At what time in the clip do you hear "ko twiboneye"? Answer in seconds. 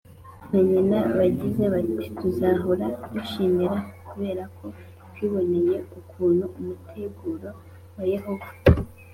4.57-5.75